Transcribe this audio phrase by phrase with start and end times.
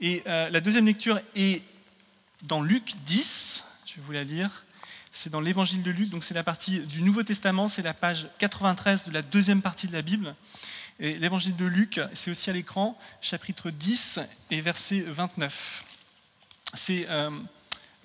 [0.00, 1.62] Et euh, la deuxième lecture est
[2.42, 4.64] dans Luc 10, je vais vous la lire.
[5.10, 8.28] C'est dans l'évangile de Luc, donc c'est la partie du Nouveau Testament, c'est la page
[8.38, 10.34] 93 de la deuxième partie de la Bible.
[11.00, 14.20] Et l'évangile de Luc, c'est aussi à l'écran, chapitre 10
[14.50, 15.84] et verset 29.
[16.74, 17.30] C'est, euh,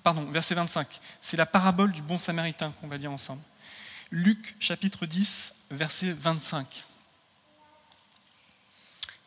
[0.02, 1.00] pardon, verset 25.
[1.20, 3.42] C'est la parabole du bon samaritain qu'on va dire ensemble.
[4.10, 6.84] Luc, chapitre 10, verset 25.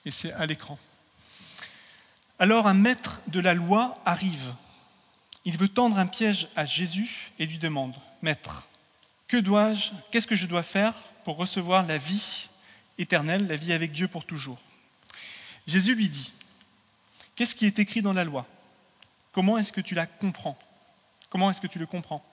[0.05, 0.79] Et c'est à l'écran.
[2.37, 4.53] Alors un maître de la loi arrive.
[5.45, 8.67] Il veut tendre un piège à Jésus et lui demande, Maître,
[9.27, 10.93] que dois-je, qu'est-ce que je dois faire
[11.23, 12.49] pour recevoir la vie
[12.97, 14.59] éternelle, la vie avec Dieu pour toujours?
[15.65, 16.33] Jésus lui dit,
[17.35, 18.45] Qu'est-ce qui est écrit dans la loi?
[19.31, 20.57] Comment est-ce que tu la comprends?
[21.29, 22.23] Comment est-ce que tu le comprends?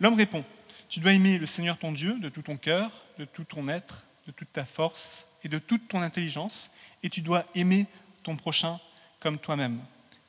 [0.00, 0.44] L'homme répond,
[0.88, 4.08] Tu dois aimer le Seigneur ton Dieu de tout ton cœur, de tout ton être,
[4.26, 6.72] de toute ta force et de toute ton intelligence,
[7.04, 7.86] et tu dois aimer
[8.24, 8.80] ton prochain
[9.20, 9.80] comme toi-même.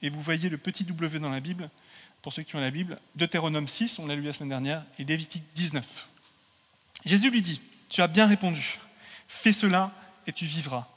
[0.01, 1.69] Et vous voyez le petit W dans la Bible,
[2.21, 5.03] pour ceux qui ont la Bible, Deutéronome 6, on l'a lu la semaine dernière, et
[5.03, 6.07] Lévitique 19.
[7.05, 8.79] Jésus lui dit, tu as bien répondu,
[9.27, 9.91] fais cela
[10.25, 10.87] et tu vivras.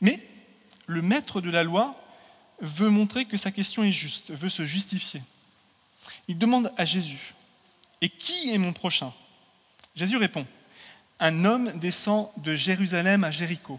[0.00, 0.20] Mais
[0.86, 1.94] le maître de la loi
[2.60, 5.22] veut montrer que sa question est juste, veut se justifier.
[6.28, 7.34] Il demande à Jésus,
[8.00, 9.12] et qui est mon prochain?
[9.94, 10.46] Jésus répond,
[11.20, 13.78] un homme descend de Jérusalem à Jéricho.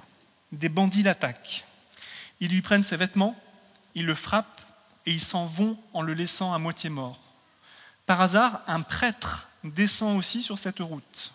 [0.51, 1.65] Des bandits l'attaquent.
[2.41, 3.39] Ils lui prennent ses vêtements,
[3.95, 4.61] ils le frappent
[5.05, 7.19] et ils s'en vont en le laissant à moitié mort.
[8.05, 11.33] Par hasard, un prêtre descend aussi sur cette route.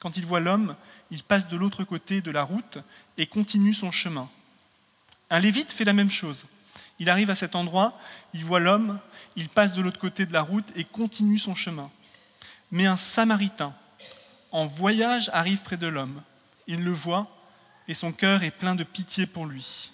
[0.00, 0.74] Quand il voit l'homme,
[1.10, 2.78] il passe de l'autre côté de la route
[3.18, 4.28] et continue son chemin.
[5.30, 6.46] Un lévite fait la même chose.
[6.98, 7.98] Il arrive à cet endroit,
[8.32, 8.98] il voit l'homme,
[9.36, 11.90] il passe de l'autre côté de la route et continue son chemin.
[12.70, 13.74] Mais un samaritain,
[14.50, 16.22] en voyage, arrive près de l'homme.
[16.66, 17.28] Il le voit
[17.86, 19.92] et son cœur est plein de pitié pour lui.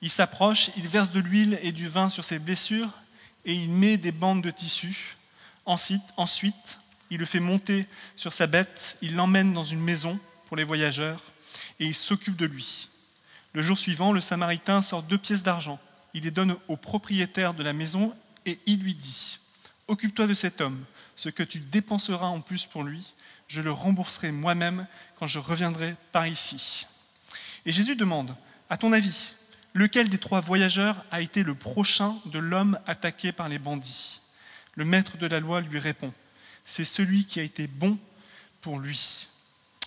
[0.00, 2.90] Il s'approche, il verse de l'huile et du vin sur ses blessures
[3.44, 5.16] et il met des bandes de tissu.
[5.66, 6.78] Ensuite,
[7.10, 11.22] il le fait monter sur sa bête, il l'emmène dans une maison pour les voyageurs
[11.80, 12.88] et il s'occupe de lui.
[13.52, 15.80] Le jour suivant, le Samaritain sort deux pièces d'argent.
[16.14, 18.14] Il les donne au propriétaire de la maison
[18.46, 19.38] et il lui dit
[19.88, 20.84] Occupe-toi de cet homme.
[21.16, 23.14] Ce que tu dépenseras en plus pour lui,
[23.48, 24.86] je le rembourserai moi-même
[25.16, 26.86] quand je reviendrai par ici.
[27.66, 28.34] Et Jésus demande
[28.70, 29.32] À ton avis,
[29.74, 34.20] Lequel des trois voyageurs a été le prochain de l'homme attaqué par les bandits?
[34.74, 36.12] Le maître de la loi lui répond,
[36.64, 37.98] c'est celui qui a été bon
[38.60, 39.28] pour lui.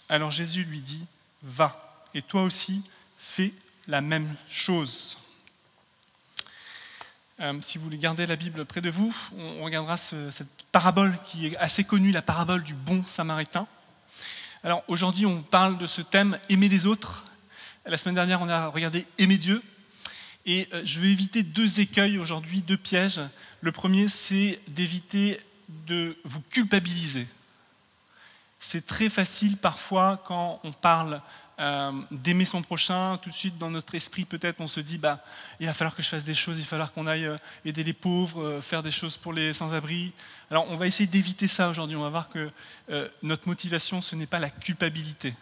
[0.09, 1.05] Alors Jésus lui dit,
[1.43, 2.83] va, et toi aussi,
[3.17, 3.53] fais
[3.87, 5.17] la même chose.
[7.39, 11.47] Euh, si vous voulez garder la Bible près de vous, on regardera cette parabole qui
[11.47, 13.67] est assez connue, la parabole du bon samaritain.
[14.63, 17.25] Alors aujourd'hui, on parle de ce thème, aimer les autres.
[17.85, 19.63] La semaine dernière, on a regardé aimer Dieu.
[20.45, 23.21] Et euh, je vais éviter deux écueils aujourd'hui, deux pièges.
[23.61, 25.39] Le premier, c'est d'éviter
[25.87, 27.27] de vous culpabiliser.
[28.59, 31.21] C'est très facile parfois quand on parle
[31.59, 35.23] euh, d'aimer son prochain, tout de suite dans notre esprit peut-être on se dit bah
[35.59, 37.83] il va falloir que je fasse des choses, il va falloir qu'on aille euh, aider
[37.83, 40.13] les pauvres, faire des choses pour les sans-abri.
[40.49, 41.95] Alors on va essayer d'éviter ça aujourd'hui.
[41.95, 42.49] On va voir que
[43.23, 45.33] notre motivation ce n'est pas la culpabilité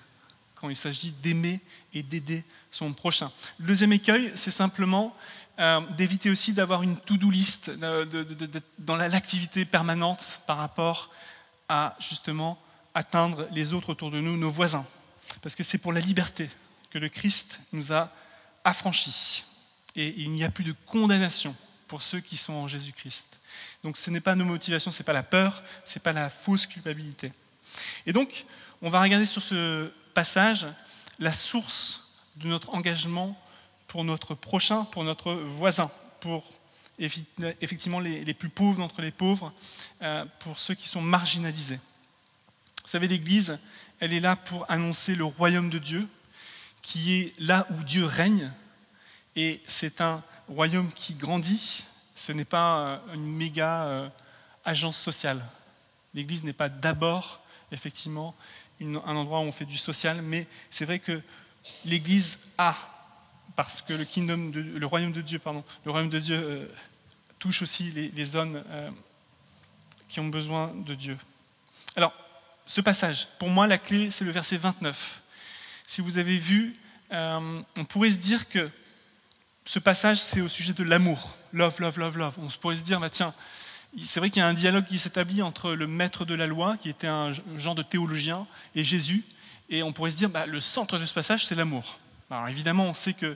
[0.59, 1.59] quand il s'agit d'aimer
[1.93, 3.31] et d'aider son prochain.
[3.59, 5.15] Le deuxième écueil, c'est simplement
[5.59, 7.71] euh, d'éviter aussi d'avoir une to-do list
[8.77, 11.09] dans l'activité permanente par rapport
[11.67, 12.59] à justement
[12.93, 14.85] atteindre les autres autour de nous, nos voisins.
[15.41, 16.49] Parce que c'est pour la liberté
[16.89, 18.11] que le Christ nous a
[18.63, 19.45] affranchis.
[19.95, 21.55] Et il n'y a plus de condamnation
[21.87, 23.39] pour ceux qui sont en Jésus-Christ.
[23.83, 26.29] Donc ce n'est pas nos motivations, ce n'est pas la peur, ce n'est pas la
[26.29, 27.31] fausse culpabilité.
[28.05, 28.45] Et donc,
[28.81, 30.65] on va regarder sur ce passage
[31.19, 33.41] la source de notre engagement
[33.87, 36.43] pour notre prochain, pour notre voisin, pour
[36.99, 39.53] effectivement les, plus pauvres d'entre les pauvres,
[40.01, 41.79] euh, pour ceux qui sont marginalisés.
[42.81, 43.59] Vous savez, l'Église,
[44.01, 46.05] elle est là pour annoncer le royaume de Dieu,
[46.81, 48.51] qui est là où Dieu règne,
[49.37, 54.09] et c'est un royaume qui grandit, ce n'est pas euh, une méga euh,
[54.65, 55.41] agence sociale.
[56.13, 57.39] L'Église n'est pas d'abord,
[57.71, 58.35] effectivement,
[58.81, 61.21] un endroit où on fait du social, mais c'est vrai que
[61.85, 62.75] l'Église a,
[63.55, 66.65] parce que le, kingdom le royaume de Dieu, pardon, le royaume de Dieu euh,
[67.39, 68.89] touche aussi les, zones euh,
[70.07, 71.17] qui ont besoin de Dieu.
[71.95, 72.13] Alors,
[72.65, 75.21] ce passage, pour moi, la clé, c'est le verset 29.
[75.85, 76.75] Si vous avez vu,
[77.11, 78.69] euh, on pourrait se dire que
[79.65, 81.35] ce passage, c'est au sujet de l'amour.
[81.53, 82.35] Love, love, love, love.
[82.37, 83.33] On pourrait se dire, bah, tiens,
[83.97, 86.77] c'est vrai qu'il y a un dialogue qui s'établit entre le maître de la loi,
[86.77, 88.45] qui était un genre de théologien,
[88.75, 89.23] et Jésus.
[89.69, 91.97] Et on pourrait se dire, bah, le centre de ce passage, c'est l'amour.
[92.29, 93.35] Alors évidemment, on sait que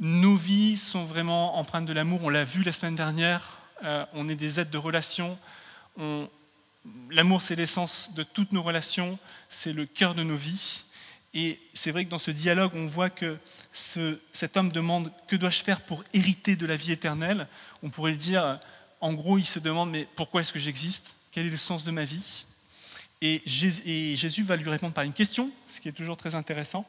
[0.00, 2.20] nos vies sont vraiment empreintes de l'amour.
[2.24, 3.58] On l'a vu la semaine dernière.
[3.84, 5.38] Euh, on est des êtres de relation.
[7.10, 9.18] L'amour, c'est l'essence de toutes nos relations.
[9.48, 10.84] C'est le cœur de nos vies.
[11.32, 13.36] Et c'est vrai que dans ce dialogue, on voit que
[13.72, 17.48] cet homme demande que dois-je faire pour hériter de la vie éternelle?
[17.82, 18.58] On pourrait dire,
[19.04, 21.16] en gros, il se demande mais pourquoi est-ce que j'existe?
[21.30, 22.46] Quel est le sens de ma vie?
[23.20, 26.88] Et Jésus va lui répondre par une question, ce qui est toujours très intéressant.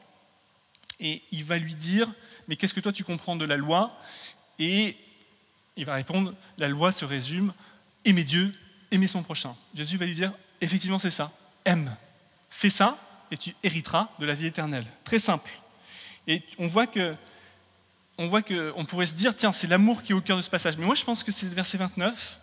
[0.98, 2.08] Et il va lui dire
[2.48, 3.94] mais qu'est-ce que toi tu comprends de la loi?
[4.58, 4.96] Et
[5.76, 7.52] il va répondre, la loi se résume,
[8.06, 8.54] aimer Dieu,
[8.90, 9.54] aimer son prochain.
[9.74, 10.32] Jésus va lui dire,
[10.62, 11.30] effectivement c'est ça,
[11.66, 11.94] aime,
[12.48, 12.98] fais ça
[13.30, 14.86] et tu hériteras de la vie éternelle.
[15.04, 15.50] Très simple.
[16.26, 17.14] Et on voit que
[18.18, 20.50] on voit qu'on pourrait se dire, tiens, c'est l'amour qui est au cœur de ce
[20.50, 20.76] passage.
[20.78, 22.40] Mais moi, je pense que c'est le verset 29,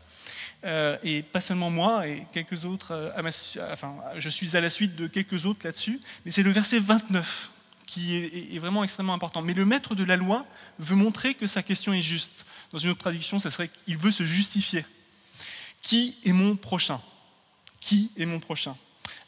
[0.66, 3.12] euh, et pas seulement moi, et quelques autres, euh,
[3.72, 7.50] enfin, je suis à la suite de quelques autres là-dessus, mais c'est le verset 29
[7.86, 9.42] qui est, vraiment extrêmement important.
[9.44, 10.46] Mais le maître de la loi
[10.80, 12.46] veut montrer que sa question est juste.
[12.72, 14.84] Dans une autre traduction, ça serait qu'il veut se justifier.
[15.84, 17.00] Qui est mon prochain?
[17.80, 18.76] Qui est mon prochain?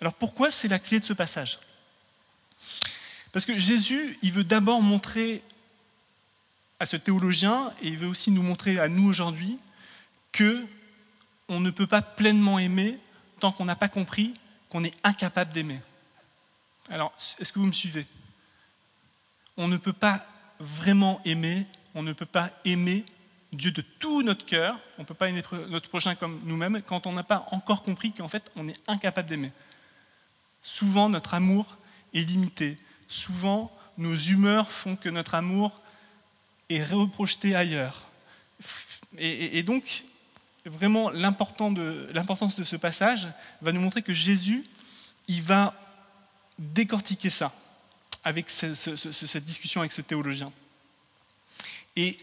[0.01, 1.59] Alors pourquoi c'est la clé de ce passage?
[3.31, 5.43] Parce que Jésus, il veut d'abord montrer
[6.79, 9.59] à ce théologien, et il veut aussi nous montrer à nous aujourd'hui,
[10.31, 10.65] que
[11.47, 12.97] on ne peut pas pleinement aimer
[13.39, 14.33] tant qu'on n'a pas compris
[14.69, 15.79] qu'on est incapable d'aimer.
[16.89, 18.05] Alors, est-ce que vous me suivez?
[19.57, 20.25] On ne peut pas
[20.59, 23.05] vraiment aimer, on ne peut pas aimer
[23.53, 27.07] Dieu de tout notre cœur, on ne peut pas aimer notre prochain comme nous-mêmes quand
[27.07, 29.51] on n'a pas encore compris qu'en fait on est incapable d'aimer.
[30.61, 31.77] Souvent notre amour
[32.13, 35.79] est limité, souvent nos humeurs font que notre amour
[36.69, 38.01] est reprojeté ailleurs.
[39.17, 40.03] Et, donc,
[40.65, 43.27] vraiment, l'importance de ce passage
[43.61, 44.65] va nous montrer que Jésus,
[45.27, 45.73] il va
[46.57, 47.53] décortiquer ça
[48.23, 50.51] avec cette discussion avec ce théologien.
[51.95, 52.17] Et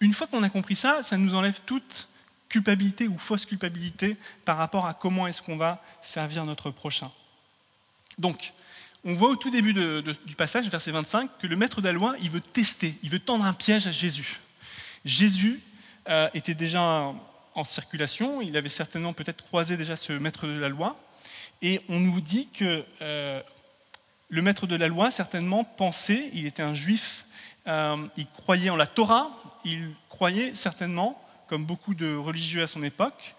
[0.00, 2.08] une fois qu'on a compris ça, ça nous enlève toute
[2.48, 7.10] culpabilité ou fausse culpabilité par rapport à comment est-ce qu'on va servir notre prochain.
[8.18, 8.52] Donc,
[9.06, 12.16] on voit au tout début du passage, verset 25, que le maître de la loi,
[12.22, 14.40] il veut tester, il veut tendre un piège à Jésus.
[15.04, 15.60] Jésus
[16.08, 17.14] euh, était déjà
[17.54, 20.98] en circulation, il avait certainement peut-être croisé déjà ce maître de la loi,
[21.62, 23.40] et on nous dit que euh,
[24.28, 27.26] le maître de la loi, certainement, pensait, il était un juif,
[27.68, 29.30] euh, il croyait en la Torah,
[29.64, 33.36] il croyait certainement, comme beaucoup de religieux à son époque,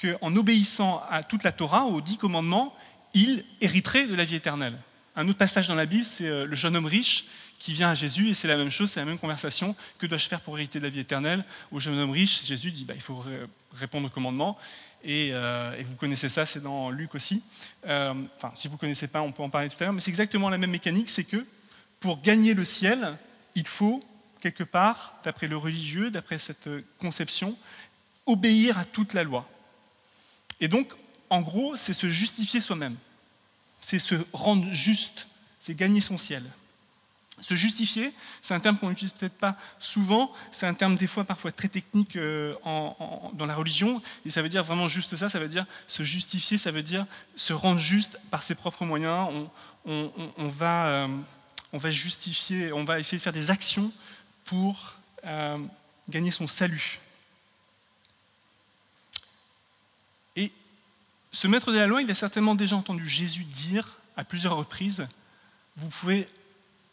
[0.00, 2.74] qu'en obéissant à toute la Torah, aux dix commandements,
[3.12, 4.78] il hériterait de la vie éternelle.
[5.16, 7.26] Un autre passage dans la Bible, c'est euh, le jeune homme riche
[7.58, 9.76] qui vient à Jésus, et c'est la même chose, c'est la même conversation.
[9.98, 11.44] Que dois-je faire pour hériter de la vie éternelle?
[11.70, 13.24] Au jeune homme riche, Jésus dit, bah, il faut
[13.72, 14.58] répondre aux commandements.
[15.06, 17.42] Euh, et, vous connaissez ça, c'est dans Luc aussi.
[17.86, 20.00] Euh, enfin, si vous ne connaissez pas, on peut en parler tout à l'heure, mais
[20.00, 21.44] c'est exactement la même mécanique, c'est que
[22.00, 23.16] pour gagner le ciel,
[23.54, 24.02] il faut,
[24.40, 26.68] quelque part, d'après le religieux, d'après cette
[26.98, 27.56] conception,
[28.26, 29.48] obéir à toute la loi.
[30.60, 30.92] Et donc,
[31.30, 32.96] en gros, c'est se justifier soi-même.
[33.84, 35.26] C'est se rendre juste,
[35.60, 36.42] c'est gagner son ciel.
[37.42, 41.24] Se justifier, c'est un terme qu'on n'utilise peut-être pas souvent, c'est un terme des fois
[41.24, 45.38] parfois très technique euh, dans la religion, et ça veut dire vraiment juste ça, ça
[45.38, 47.04] veut dire se justifier, ça veut dire
[47.36, 49.28] se rendre juste par ses propres moyens,
[49.84, 51.08] on, va, euh,
[51.74, 53.92] on va justifier, on va essayer de faire des actions
[54.46, 54.94] pour
[55.26, 55.58] euh,
[56.08, 57.00] gagner son salut.
[60.36, 60.50] Et
[61.34, 65.06] ce maître de la loi, il a certainement déjà entendu Jésus dire à plusieurs reprises,
[65.76, 66.26] vous pouvez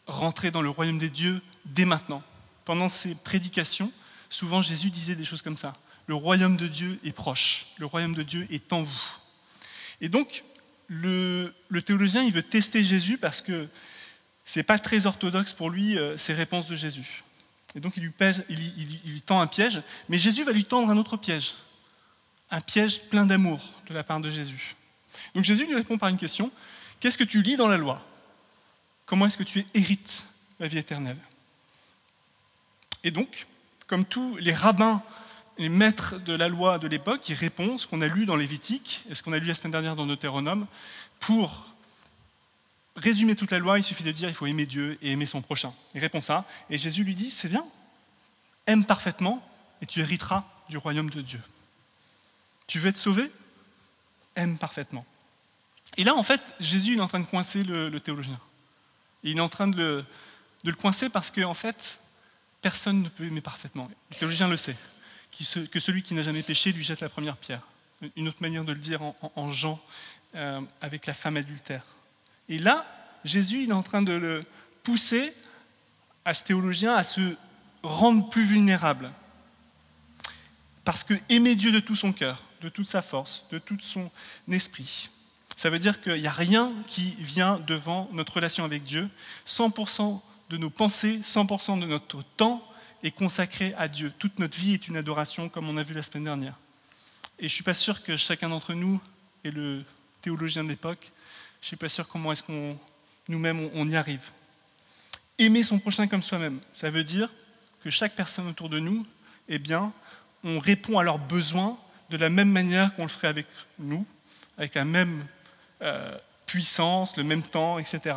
[0.08, 2.24] rentrer dans le royaume des dieux dès maintenant.
[2.64, 3.92] Pendant ses prédications,
[4.28, 5.76] souvent Jésus disait des choses comme ça.
[6.08, 9.02] Le royaume de Dieu est proche, le royaume de Dieu est en vous.
[10.00, 10.42] Et donc,
[10.88, 11.54] le,
[11.86, 13.68] théologien, il veut tester Jésus parce que
[14.44, 17.22] ce n'est pas très orthodoxe pour lui euh, ces réponses de Jésus.
[17.76, 21.54] Et donc, il lui, tend un piège, mais Jésus va lui tendre un autre piège,
[22.50, 23.60] un piège plein d'amour
[23.92, 24.74] de la part de Jésus.
[25.34, 26.50] Donc Jésus lui répond par une question,
[27.00, 28.04] qu'est-ce que tu lis dans la loi?
[29.06, 30.24] Comment est-ce que tu hérites
[30.58, 31.18] la vie éternelle?
[33.04, 33.46] Et donc,
[33.86, 35.02] comme tous les rabbins,
[35.58, 39.04] les maîtres de la loi de l'époque, ils répondent ce qu'on a lu dans Lévitique
[39.10, 40.66] et ce qu'on a lu la semaine dernière dans Deutéronome.
[41.20, 41.66] Pour
[42.96, 45.42] résumer toute la loi, il suffit de dire il faut aimer Dieu et aimer son
[45.42, 45.74] prochain.
[45.94, 47.64] Il répond ça, et Jésus lui dit c'est bien,
[48.66, 49.46] aime parfaitement
[49.82, 51.40] et tu hériteras du royaume de Dieu.
[52.66, 53.30] Tu veux être sauvé?
[54.36, 55.04] Aime parfaitement.
[55.96, 58.40] Et là, en fait, Jésus est en train de coincer le théologien
[59.22, 60.04] il est en train de
[60.64, 61.98] le, coincer parce qu'en en fait,
[62.60, 63.90] personne ne peut aimer parfaitement.
[64.10, 64.76] Le théologien le sait,
[65.70, 67.62] que celui qui n'a jamais péché lui jette la première pierre.
[68.16, 69.00] Une autre manière de le dire
[69.36, 69.80] en, Jean,
[70.34, 71.84] euh, avec la femme adultère.
[72.48, 72.84] Et là,
[73.24, 74.44] Jésus est en train de le
[74.82, 75.32] pousser
[76.24, 77.36] à ce théologien à se
[77.82, 79.10] rendre plus vulnérable.
[80.84, 84.10] Parce que aimer Dieu de tout son cœur, de toute sa force, de tout son
[84.50, 85.10] esprit,
[85.56, 89.08] ça veut dire qu'il n'y a rien qui vient devant notre relation avec Dieu.
[89.46, 90.20] 100%
[90.50, 92.66] de nos pensées, 100% de notre temps
[93.02, 94.12] est consacré à Dieu.
[94.18, 96.58] Toute notre vie est une adoration, comme on a vu la semaine dernière.
[97.38, 99.00] Et je ne suis pas sûr que chacun d'entre nous
[99.44, 99.84] est le
[100.20, 101.10] théologien de l'époque.
[101.60, 102.78] Je ne suis pas sûr comment est-ce qu'on
[103.28, 104.30] nous-mêmes on y arrive.
[105.38, 107.28] Aimer son prochain comme soi-même, ça veut dire
[107.82, 109.06] que chaque personne autour de nous,
[109.48, 109.92] eh bien,
[110.44, 111.78] on répond à leurs besoins
[112.10, 113.46] de la même manière qu'on le ferait avec
[113.78, 114.04] nous,
[114.58, 115.24] avec la même
[115.80, 118.16] euh, puissance, le même temps, etc.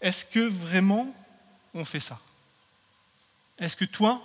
[0.00, 1.14] Est-ce que vraiment
[1.74, 2.18] on fait ça?
[3.58, 4.22] Est-ce que toi,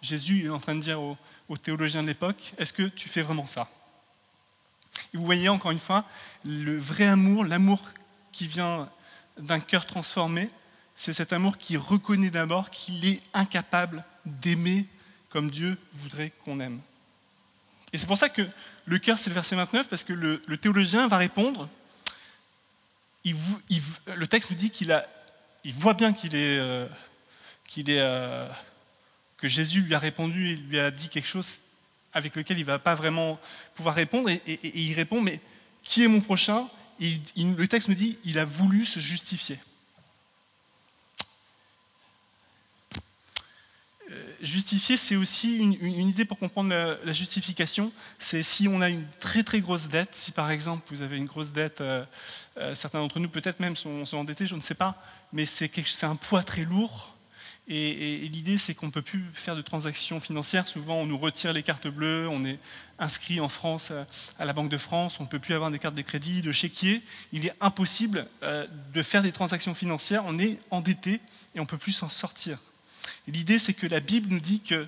[0.00, 1.16] Jésus est en train de dire aux,
[1.48, 3.68] aux théologiens de l'époque, est-ce que tu fais vraiment ça?
[5.12, 6.04] Et vous voyez encore une fois,
[6.44, 7.80] le vrai amour, l'amour
[8.32, 8.88] qui vient
[9.38, 10.48] d'un cœur transformé,
[10.94, 14.86] c'est cet amour qui reconnaît d'abord qu'il est incapable d'aimer
[15.30, 16.80] comme Dieu voudrait qu'on aime.
[17.92, 18.42] Et c'est pour ça que
[18.84, 21.68] le cœur, c'est le verset 29, parce que le, théologien va répondre,
[23.24, 24.92] le texte nous dit qu'il
[25.74, 26.86] voit bien qu'il est, euh,
[27.88, 28.48] euh,
[29.38, 31.60] que Jésus lui a répondu et lui a dit quelque chose
[32.12, 33.38] avec lequel il ne va pas vraiment
[33.74, 35.40] pouvoir répondre, et, il répond, mais
[35.82, 36.68] qui est mon prochain?
[37.00, 39.58] Le texte nous dit, il a voulu se justifier.
[44.42, 47.92] Justifier, c'est aussi une, idée pour comprendre la, justification.
[48.18, 51.26] C'est si on a une très très grosse dette, si par exemple vous avez une
[51.26, 52.04] grosse dette, euh,
[52.58, 56.16] euh, certains d'entre nous peut-être même sont, endettés, je ne sais pas, mais c'est un
[56.16, 57.16] poids très lourd.
[57.72, 60.66] Et, l'idée, c'est qu'on ne peut plus faire de transactions financières.
[60.66, 62.58] Souvent, on nous retire les cartes bleues, on est
[62.98, 64.02] inscrit en France euh,
[64.40, 66.50] à la Banque de France, on ne peut plus avoir des cartes de crédit, de
[66.50, 67.00] chéquier.
[67.32, 71.20] Il est impossible de faire des transactions financières, on est endetté
[71.54, 72.58] et on ne peut plus s'en sortir.
[73.26, 74.86] L'idée, c'est que la Bible nous dit que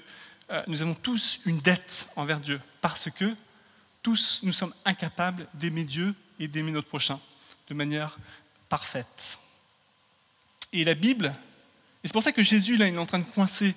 [0.50, 3.34] euh, nous avons tous une dette envers Dieu, parce que
[4.02, 7.20] tous nous sommes incapables d'aimer Dieu et d'aimer notre prochain
[7.68, 8.18] de manière
[8.68, 9.38] parfaite.
[10.72, 11.26] Et la Bible,
[12.02, 13.74] et c'est pour ça que Jésus, là, il est en train de coincer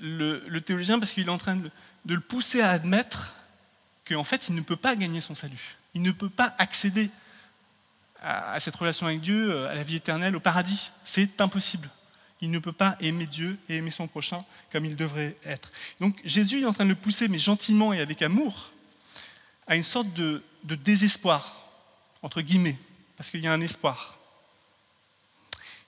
[0.00, 1.70] le, théologien, parce qu'il est en train de,
[2.06, 3.34] le pousser à admettre
[4.06, 5.76] qu'en fait, il ne peut pas gagner son salut.
[5.94, 7.10] Il ne peut pas accéder
[8.22, 10.92] à cette relation avec Dieu, à la vie éternelle, au paradis.
[11.04, 11.88] C'est impossible
[12.42, 15.70] il ne peut pas aimer Dieu et aimer son prochain comme il devrait être.
[16.00, 18.72] Donc Jésus est en train de le pousser, mais gentiment et avec amour,
[19.68, 21.68] à une sorte de, désespoir,
[22.20, 22.76] entre guillemets,
[23.16, 24.18] parce qu'il y a un espoir.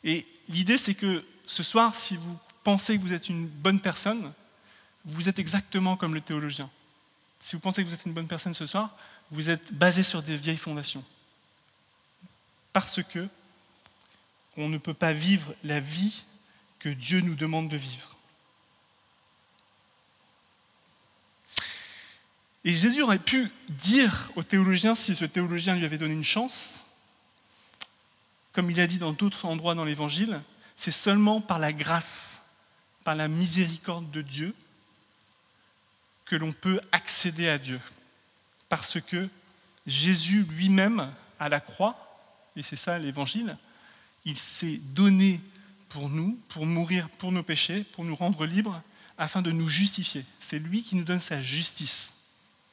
[0.05, 4.33] Et l'idée, c'est que ce soir, si vous pensez que vous êtes une bonne personne,
[5.05, 6.71] vous êtes exactement comme le théologien.
[7.41, 8.97] Si vous pensez que vous êtes une bonne personne ce soir,
[9.33, 11.05] vous êtes basé sur des vieilles fondations.
[12.73, 13.29] Parce que
[14.57, 16.25] on ne peut pas vivre la vie
[16.85, 18.15] que Dieu nous demande de vivre.
[22.63, 26.85] Et Jésus aurait pu dire au théologien, si ce théologien lui avait donné une chance,
[28.53, 30.43] comme il a dit dans d'autres endroits dans l'Évangile,
[30.77, 32.43] c'est seulement par la grâce,
[33.03, 34.55] par la miséricorde de Dieu,
[36.27, 37.81] que l'on peut accéder à Dieu.
[38.69, 39.27] Parce que
[39.87, 41.97] Jésus lui-même, à la croix,
[42.57, 43.57] et c'est ça l'Évangile,
[44.27, 45.41] il s'est donné
[45.95, 48.83] pour nous, pour mourir pour nos péchés, pour nous rendre libres,
[49.17, 50.25] afin de nous justifier.
[50.41, 52.15] C'est lui qui nous donne sa justice.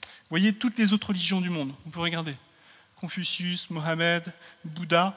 [0.02, 2.36] Vous voyez toutes les autres religions du monde, vous pouvez regarder.
[2.96, 4.24] Confucius, Mohammed,
[4.66, 5.16] Bouddha,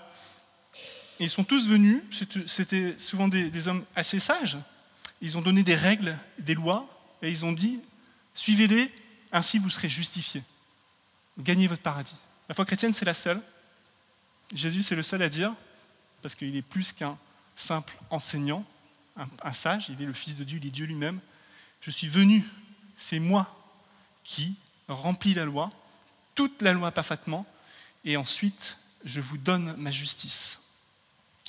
[1.18, 2.02] ils sont tous venus,
[2.46, 4.58] c'était souvent des, des, hommes assez sages,
[5.22, 6.86] ils ont donné des règles, des lois,
[7.22, 7.80] et ils ont dit,
[8.34, 8.92] suivez-les,
[9.32, 10.42] ainsi vous serez justifiés.
[11.38, 12.16] Gagnez votre paradis.
[12.50, 13.40] La foi chrétienne, c'est la seule.
[14.52, 15.54] Jésus, c'est le seul à dire,
[16.20, 17.16] parce qu'il est plus qu'un
[17.54, 18.64] simple enseignant,
[19.42, 21.20] un, sage, il est le Fils de Dieu, il est Dieu lui-même.
[21.80, 22.44] Je suis venu,
[22.96, 23.54] c'est moi
[24.24, 24.56] qui
[24.88, 25.70] remplis la loi,
[26.34, 27.46] toute la loi parfaitement,
[28.04, 30.60] et ensuite je vous donne ma justice.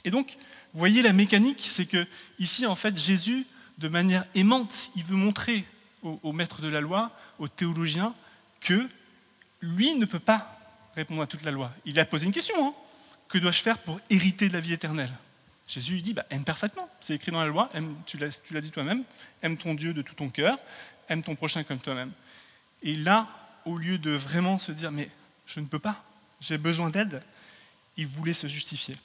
[0.04, 0.38] Et donc,
[0.74, 2.06] vous voyez la mécanique, c'est que
[2.38, 3.46] ici, en fait, Jésus,
[3.78, 5.66] de manière aimante, il veut montrer
[6.04, 8.14] au, maître de la loi, au théologien,
[8.60, 8.88] que
[9.62, 10.60] lui ne peut pas
[10.96, 11.72] répondre à toute la loi.
[11.86, 12.74] Il a posé une question, hein.
[13.28, 15.12] que dois-je faire pour hériter de la vie éternelle?
[15.68, 16.90] Jésus lui dit, bah, aime parfaitement.
[17.00, 17.70] C'est écrit dans la loi,
[18.06, 19.04] tu l'as dit toi-même,
[19.42, 20.58] aime ton Dieu de tout ton cœur,
[21.10, 22.12] aime ton prochain comme toi-même.
[22.84, 23.28] Et là,
[23.66, 25.10] au lieu de vraiment se dire, mais
[25.48, 26.04] je ne peux pas,
[26.40, 27.22] j'ai besoin d'aide,
[27.98, 28.96] il voulait se justifier.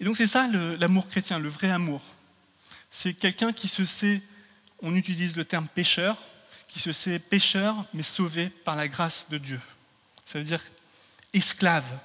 [0.00, 0.48] Et donc c'est ça
[0.78, 2.02] l'amour chrétien, le vrai amour.
[2.90, 4.22] C'est quelqu'un qui se sait,
[4.80, 6.16] on utilise le terme pécheur,
[6.68, 9.60] qui se sait pécheur, mais sauvé par la grâce de Dieu.
[10.24, 10.62] Ça veut dire
[11.32, 11.98] esclave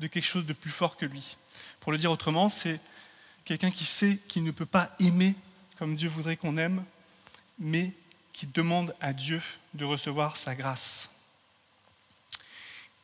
[0.00, 1.36] de quelque chose de plus fort que lui.
[1.84, 2.80] Pour le dire autrement, c'est
[3.44, 5.34] quelqu'un qui sait qu'il ne peut pas aimer
[5.78, 6.82] comme Dieu voudrait qu'on aime,
[7.58, 7.92] mais
[8.32, 9.42] qui demande à Dieu
[9.74, 11.10] de recevoir sa grâce.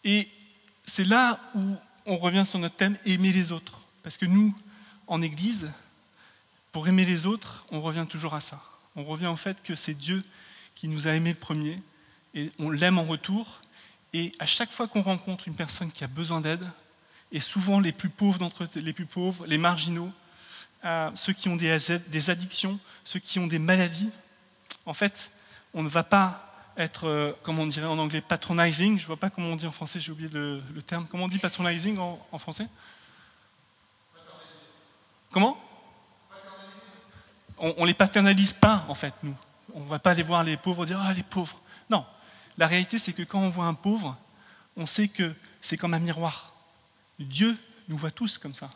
[0.03, 0.27] Et
[0.87, 3.83] c'est là où on revient sur notre thème aimer les autres.
[4.03, 4.57] Parce que nous,
[5.09, 5.71] en Église,
[6.73, 8.65] pour aimer les autres, on revient toujours à ça.
[8.97, 10.25] On revient en fait que c'est Dieu
[10.75, 11.83] qui nous a aimés le premier
[12.35, 13.61] et on l'aime en retour.
[14.15, 16.67] Et à chaque fois qu'on rencontre une personne qui a besoin d'aide,
[17.33, 20.11] et souvent les plus pauvres d'entre les plus pauvres, les marginaux,
[20.85, 24.11] euh, ceux qui ont des, addictions, ceux qui ont des maladies,
[24.87, 25.31] en fait,
[25.75, 28.99] on ne va pas être, euh, comme on dirait en anglais, patronizing.
[28.99, 31.07] Je ne vois pas comment on dit en français, j'ai oublié le, terme.
[31.09, 32.67] Comment on dit patronizing en, français?
[35.31, 35.59] Comment?
[37.59, 39.37] On ne les paternalise pas, en fait, nous.
[39.75, 41.61] On ne va pas aller voir les pauvres et dire Ah, les pauvres.
[41.91, 42.07] Non.
[42.57, 44.17] La réalité, c'est que quand on voit un pauvre,
[44.77, 46.50] on sait que c'est comme un miroir.
[47.25, 47.57] Dieu
[47.89, 48.73] nous voit tous comme ça.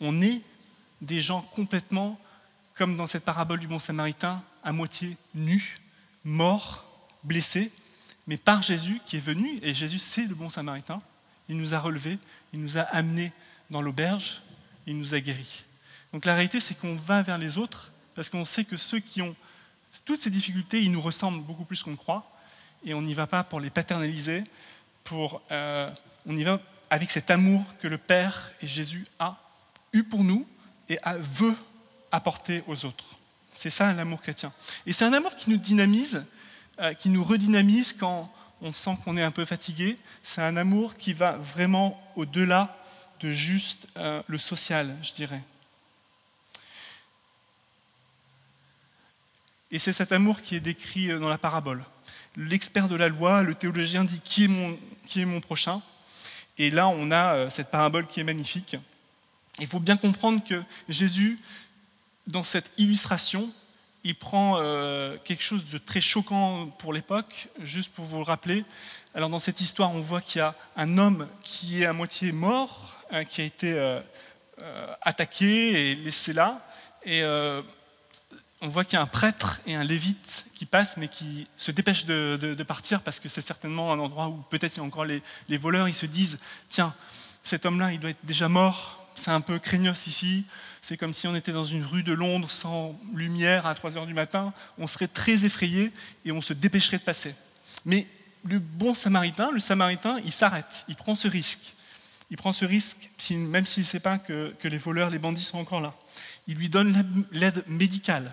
[0.00, 0.40] On est
[1.00, 2.18] des gens complètement,
[2.74, 5.80] comme dans cette parabole du bon samaritain, à moitié nus,
[6.24, 6.86] morts,
[7.22, 7.70] blessés,
[8.26, 11.02] mais par Jésus qui est venu, et Jésus c'est le bon samaritain,
[11.48, 12.18] il nous a relevés,
[12.52, 13.32] il nous a amenés
[13.70, 14.42] dans l'auberge,
[14.86, 15.64] il nous a guéris.
[16.12, 19.20] Donc la réalité c'est qu'on va vers les autres parce qu'on sait que ceux qui
[19.20, 19.34] ont
[20.04, 22.30] toutes ces difficultés, ils nous ressemblent beaucoup plus qu'on croit,
[22.84, 24.44] et on n'y va pas pour les paternaliser,
[25.04, 25.90] pour, euh,
[26.26, 26.60] on y va
[26.94, 29.36] avec cet amour que le Père et Jésus a
[29.92, 30.46] eu pour nous
[30.88, 31.56] et a, veut
[32.12, 33.16] apporter aux autres.
[33.52, 34.52] C'est ça l'amour chrétien.
[34.86, 36.24] Et c'est un amour qui nous dynamise,
[36.78, 39.98] euh, qui nous redynamise quand on sent qu'on est un peu fatigué.
[40.22, 42.78] C'est un amour qui va vraiment au-delà
[43.18, 45.42] de juste euh, le social, je dirais.
[49.72, 51.84] Et c'est cet amour qui est décrit euh, dans la parabole.
[52.36, 55.82] L'expert de la loi, le théologien dit qui est mon, qui est mon prochain?
[56.58, 58.76] Et là, on a cette parabole qui est magnifique.
[59.60, 61.38] Il faut bien comprendre que Jésus
[62.26, 63.50] dans cette illustration,
[64.02, 68.64] il prend euh, quelque chose de très choquant pour l'époque, juste pour vous le rappeler.
[69.14, 72.32] Alors dans cette histoire, on voit qu'il y a un homme qui est à moitié
[72.32, 74.00] mort, hein, qui a été euh,
[74.60, 76.66] euh, attaqué et laissé là.
[77.06, 77.22] Et
[78.64, 81.70] on voit qu'il y a un prêtre et un lévite qui passent, mais qui se
[81.70, 85.04] dépêchent de, partir parce que c'est certainement un endroit où peut-être il y a encore
[85.04, 85.22] les,
[85.58, 85.86] voleurs.
[85.86, 86.38] Ils se disent,
[86.70, 86.94] tiens,
[87.42, 90.46] cet homme-là, il doit être déjà mort, c'est un peu craignos ici,
[90.80, 94.06] c'est comme si on était dans une rue de Londres sans lumière à 3 heures
[94.06, 94.54] du matin.
[94.78, 95.92] On serait très effrayé
[96.24, 97.34] et on se dépêcherait de passer.
[97.84, 98.06] Mais
[98.44, 101.74] le bon samaritain, le samaritain, il s'arrête, il prend ce risque.
[102.30, 105.58] Il prend ce risque, même s'il ne sait pas que, les voleurs, les bandits sont
[105.58, 105.94] encore là.
[106.46, 108.32] Il lui donne l'aide médicale.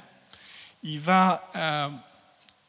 [0.84, 1.90] Il va euh,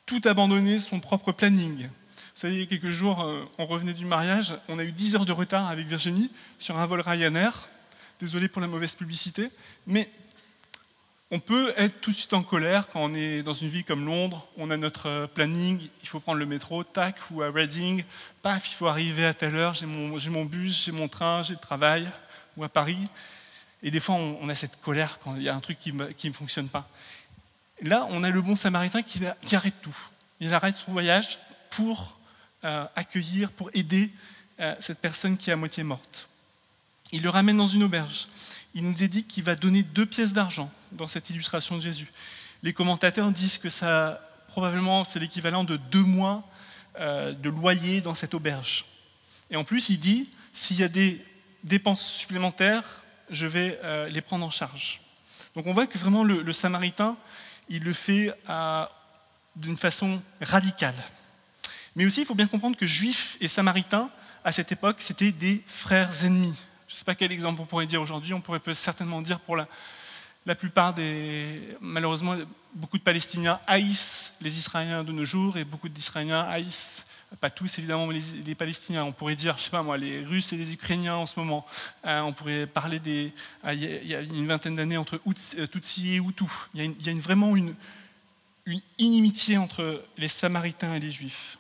[0.07, 1.87] tout abandonner son propre planning.
[1.87, 1.89] Vous
[2.35, 5.17] savez, il y a quelques jours, euh, on revenait du mariage, on a eu 10
[5.17, 7.69] heures de retard avec Virginie sur un vol Ryanair.
[8.21, 9.51] Désolé pour la mauvaise publicité,
[9.87, 10.09] mais
[11.31, 14.05] on peut être tout de suite en colère quand on est dans une ville comme
[14.05, 18.05] Londres, on a notre euh, planning, il faut prendre le métro, tac, ou à Reading,
[18.43, 21.55] paf, il faut arriver à telle heure, j'ai mon, mon, bus, j'ai mon train, j'ai
[21.55, 22.07] le travail,
[22.59, 22.99] ou à Paris.
[23.83, 26.33] Et des fois, on, a cette colère quand il y a un truc qui ne
[26.35, 26.87] fonctionne pas.
[27.83, 29.21] Là, on a le bon samaritain qui,
[29.55, 29.97] arrête tout.
[30.41, 31.39] Il arrête son voyage
[31.71, 32.19] pour
[32.65, 34.11] euh, accueillir, pour aider
[34.61, 36.29] euh, cette personne qui est à moitié morte.
[37.13, 38.29] Il le ramène dans une auberge.
[38.75, 42.11] Il nous est dit qu'il va donner deux pièces d'argent dans cette illustration de Jésus.
[42.63, 46.49] Les commentateurs disent que ça, probablement, c'est l'équivalent de deux mois
[46.99, 48.85] euh, de loyer dans cette auberge.
[49.51, 51.23] Et en plus, il dit, s'il y a des
[51.65, 53.79] dépenses supplémentaires, je vais
[54.11, 55.01] les prendre en charge.
[55.55, 57.17] Donc on voit que vraiment le, Samaritain,
[57.69, 58.35] il le fait
[59.57, 60.95] d'une façon radicale.
[61.95, 64.11] Mais aussi, il faut bien comprendre que Juifs et Samaritains,
[64.45, 66.55] à cette époque, c'était des frères ennemis.
[66.89, 68.35] Je ne sais pas quel exemple on pourrait dire aujourd'hui.
[68.35, 69.69] On pourrait certainement dire pour la,
[70.47, 71.77] la plupart des.
[71.81, 72.37] Malheureusement,
[72.75, 77.07] beaucoup de Palestiniens haïssent les Israéliens de nos jours et beaucoup d'Israéliens haïssent,
[77.41, 79.05] pas tous évidemment, mais les, Palestiniens.
[79.05, 81.67] On pourrait dire, je sais pas moi, les Russes et les Ukrainiens en ce moment.
[82.05, 83.33] Euh, on pourrait parler des.
[83.65, 85.21] Euh, il y a une vingtaine d'années entre
[85.59, 86.45] euh, Tutsi et Hutu.
[86.75, 87.75] Il y a, vraiment une,
[88.67, 91.59] une inimitié entre les Samaritains et les Juifs.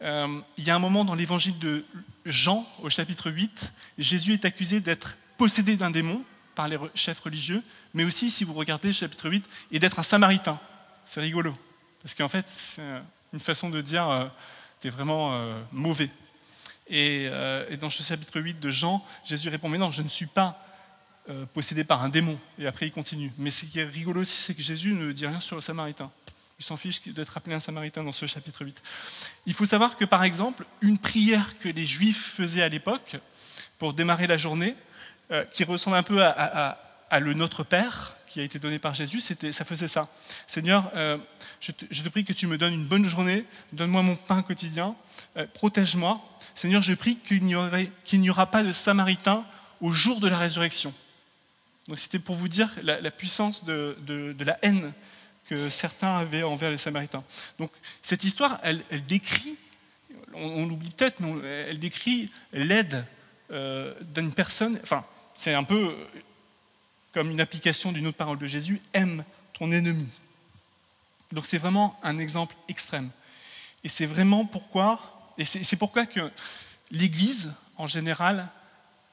[0.00, 1.82] Il y a un moment dans l'évangile de
[2.26, 6.22] Jean, au chapitre 8, Jésus est accusé d'être possédé d'un démon
[6.54, 7.62] par les chefs religieux,
[7.94, 10.60] mais aussi, si vous regardez le chapitre 8, et d'être un samaritain.
[11.06, 11.54] C'est rigolo.
[12.02, 12.82] Parce qu'en fait, c'est
[13.32, 14.30] une façon de dire
[14.84, 16.10] euh, es vraiment euh, mauvais.
[16.88, 17.30] Et,
[17.80, 20.60] dans ce chapitre 8 de Jean, Jésus répond Mais non, je ne suis pas
[21.54, 22.38] possédé par un démon.
[22.58, 23.32] Et après, il continue.
[23.38, 26.10] Mais ce qui est rigolo aussi, c'est que Jésus ne dit rien sur le samaritain.
[26.58, 28.82] Il s'en fiche d'être appelé un samaritain dans ce chapitre 8.
[29.46, 33.16] Il faut savoir que, par exemple, une prière que les Juifs faisaient à l'époque
[33.78, 34.76] pour démarrer la journée,
[35.30, 36.83] euh, qui ressemble un peu à
[37.20, 40.08] le Notre Père qui a été donné par Jésus, ça faisait ça.
[40.48, 41.18] Seigneur, euh,
[41.60, 44.96] je, te, prie que tu me donnes une bonne journée, donne-moi mon pain quotidien,
[45.36, 46.20] euh, protège-moi.
[46.56, 47.54] Seigneur, je prie qu'il n'y,
[48.28, 49.44] aura pas de Samaritain
[49.80, 50.92] au jour de la résurrection.
[51.86, 53.96] Donc c'était pour vous dire la, puissance de,
[54.40, 54.92] la haine
[55.46, 57.22] que certains avaient envers les Samaritains.
[57.60, 57.70] Donc
[58.02, 59.54] cette histoire, elle, elle décrit,
[60.32, 63.04] on, l'oublie peut-être, mais elle décrit l'aide
[63.52, 65.94] euh, d'une personne, enfin c'est un peu
[67.14, 69.24] comme une application d'une autre parole de Jésus, aime
[69.54, 70.08] ton ennemi.
[71.32, 73.10] Donc c'est vraiment un exemple extrême.
[73.84, 75.00] Et c'est vraiment pourquoi,
[75.38, 76.30] et c'est pourquoi que
[76.90, 78.48] l'Église, en général,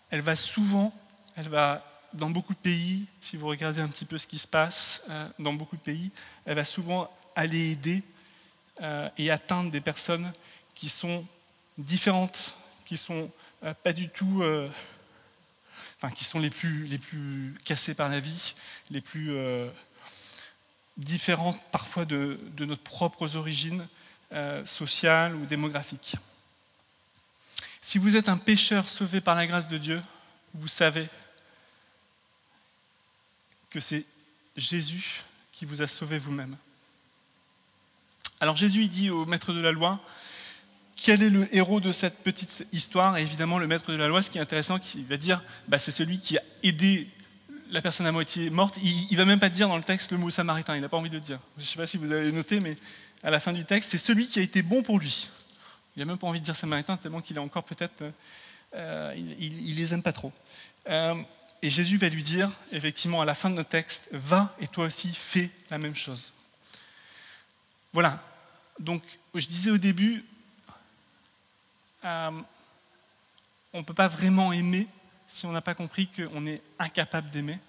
[0.09, 0.93] elle va souvent,
[1.35, 4.47] elle va dans beaucoup de pays, si vous regardez un petit peu ce qui se
[4.47, 6.11] passe euh, dans beaucoup de pays,
[6.45, 8.03] elle va souvent aller aider
[8.81, 10.31] euh, et atteindre des personnes
[10.75, 11.25] qui sont
[11.77, 13.29] différentes, qui sont
[13.63, 14.43] euh, pas du tout
[16.09, 18.55] qui sont les plus, les plus cassés par la vie,
[18.89, 19.69] les plus euh,
[20.97, 23.87] différentes parfois de, de nos propres origines
[24.33, 26.15] euh, sociales ou démographiques.
[27.81, 30.01] Si vous êtes un pécheur sauvé par la grâce de Dieu,
[30.53, 31.07] vous savez
[33.69, 34.05] que c'est
[34.57, 36.55] Jésus qui vous a sauvé vous-même.
[38.39, 39.99] Alors Jésus il dit au maître de la loi,
[41.03, 44.21] quel est le héros de cette petite histoire Et évidemment, le maître de la loi,
[44.21, 47.07] ce qui est intéressant, il va dire, bah, c'est celui qui a aidé
[47.71, 48.77] la personne à moitié morte.
[48.83, 50.97] Il ne va même pas dire dans le texte le mot samaritain, il n'a pas
[50.97, 51.39] envie de le dire.
[51.57, 52.77] Je ne sais pas si vous avez noté, mais
[53.23, 55.27] à la fin du texte, c'est celui qui a été bon pour lui.
[55.95, 58.03] Il n'a même pas envie de dire samaritain, tellement qu'il a encore peut-être...
[58.75, 60.31] Euh, il, les aime pas trop.
[60.87, 61.15] Euh,
[61.63, 64.85] et Jésus va lui dire, effectivement, à la fin de notre texte, va et toi
[64.85, 66.31] aussi fais la même chose.
[67.91, 68.23] Voilà.
[68.79, 69.01] Donc,
[69.35, 70.23] je disais au début,
[72.03, 72.31] euh,
[73.73, 74.87] on ne peut pas vraiment aimer
[75.27, 77.59] si on n'a pas compris qu'on est incapable d'aimer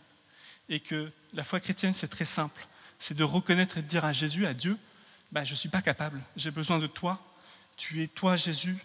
[0.69, 2.67] et que la foi chrétienne, c'est très simple.
[2.99, 4.77] C'est de reconnaître et de dire à Jésus, à Dieu,
[5.31, 7.21] bah, je ne suis pas capable, j'ai besoin de toi.
[7.77, 8.77] Tu es toi, Jésus,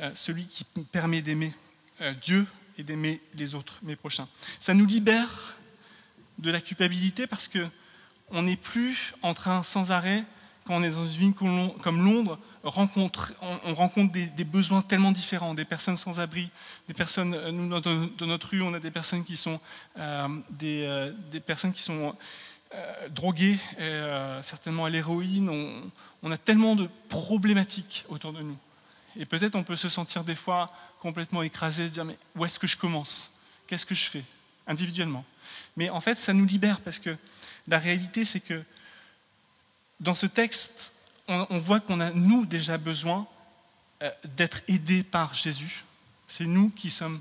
[0.00, 1.52] euh, celui qui me permet d'aimer
[2.00, 4.28] euh, Dieu et d'aimer les autres, mes prochains.
[4.58, 5.56] Ça nous libère
[6.38, 10.24] de la culpabilité parce qu'on n'est plus en train sans arrêt,
[10.64, 15.54] quand on est dans une ville comme Londres, rencontre, on, rencontre des, besoins tellement différents,
[15.54, 16.50] des personnes sans abri,
[16.88, 19.60] des personnes, euh, nous dans, notre rue, on a des personnes qui sont,
[19.98, 20.28] euh,
[20.62, 22.14] euh, des, personnes qui sont
[23.10, 23.58] droguées,
[24.42, 25.90] certainement à l'héroïne, on,
[26.22, 28.58] on, a tellement de problématiques autour de nous.
[29.16, 32.58] Et peut-être on peut se sentir des fois complètement écrasé, se dire mais où est-ce
[32.58, 33.30] que je commence?
[33.66, 34.24] Qu'est-ce que je fais?
[34.66, 35.24] Individuellement.
[35.76, 37.16] Mais en fait, ça nous libère parce que
[37.68, 38.62] la réalité, c'est que
[40.04, 40.92] dans ce texte,
[41.28, 43.26] on, voit qu'on a, nous, déjà besoin
[44.02, 45.82] euh, d'être aidés par Jésus.
[46.28, 47.20] C'est nous qui sommes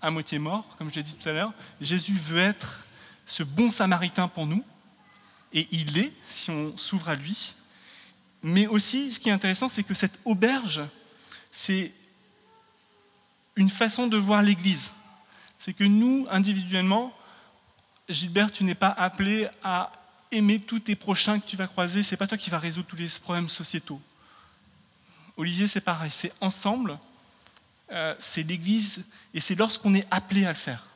[0.00, 1.52] à moitié morts, comme je l'ai dit tout à l'heure.
[1.80, 2.86] Jésus veut être
[3.26, 4.64] ce bon samaritain pour nous,
[5.52, 7.54] et il l'est si on s'ouvre à lui.
[8.44, 10.82] Mais aussi, ce qui est intéressant, c'est que cette auberge,
[11.50, 11.92] c'est
[13.56, 14.92] une façon de voir l'Église.
[15.58, 17.12] C'est que nous, individuellement,
[18.08, 19.90] Gilbert, tu n'es pas appelé à
[20.32, 22.02] aimer tous tes prochains que tu vas croiser.
[22.02, 24.00] C'est pas toi qui vas résoudre tous les problèmes sociétaux.
[25.36, 26.10] Olivier, c'est pareil.
[26.10, 26.98] C'est ensemble.
[27.92, 30.86] Euh, c'est l'Église et c'est lorsqu'on est appelé à le faire.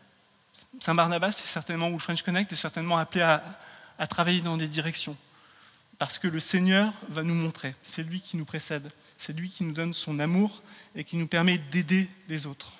[0.80, 3.42] Saint Barnabas, c'est certainement, ou le French Connect, est certainement appelé à,
[3.98, 5.16] à travailler dans des directions.
[5.98, 7.74] Parce que le Seigneur va nous montrer.
[7.82, 8.90] C'est lui qui nous précède.
[9.16, 10.62] C'est lui qui nous donne son amour
[10.94, 12.72] et qui nous permet d'aider les autres.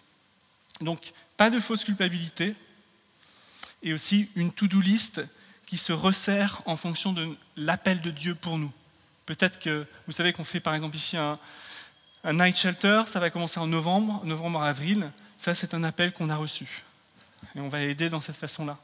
[0.81, 2.55] Donc, pas de fausse culpabilité.
[3.83, 5.23] Et aussi une to-do list
[5.67, 8.73] qui se resserre en fonction de l'appel de Dieu pour nous.
[9.27, 11.39] Peut-être que vous savez qu'on fait par exemple ici un,
[12.33, 15.11] night shelter, ça va commencer en novembre, novembre à avril.
[15.37, 16.83] Ça, c'est un appel qu'on a reçu.
[17.55, 18.79] Et on va aider dans cette façon-là.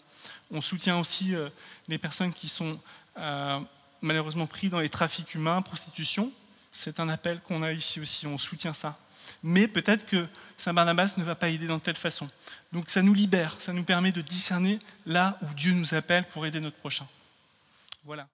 [0.51, 1.49] On soutient aussi euh,
[1.89, 2.79] les personnes qui sont
[3.19, 3.61] euh,
[4.03, 6.31] malheureusement prises dans les trafics humains, prostitution.
[6.73, 8.99] C'est un appel qu'on a ici aussi, on soutient ça.
[9.43, 12.29] Mais peut-être que Saint Barnabas ne va pas aider de telle façon.
[12.73, 16.47] Donc ça nous libère, ça nous permet de discerner là où Dieu nous appelle pour
[16.47, 17.07] aider notre prochain.
[18.05, 18.27] Voilà.